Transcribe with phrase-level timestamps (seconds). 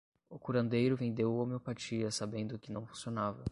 [0.31, 3.43] O curandeiro vendeu homeopatia sabendo que não funcionava